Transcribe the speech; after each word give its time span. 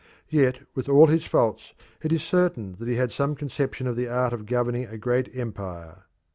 Yet 0.31 0.61
with 0.73 0.89
all 0.89 1.05
his 1.05 1.25
faults 1.27 1.73
it 2.01 2.11
is 2.11 2.23
certain 2.23 2.77
that 2.79 2.87
he 2.87 2.95
had 2.95 3.11
some 3.11 3.35
conception 3.35 3.85
of 3.85 3.95
the 3.95 4.07
art 4.07 4.33
of 4.33 4.47
governing 4.47 4.85
a 4.85 4.97
great 4.97 5.29
empire. 5.35 6.05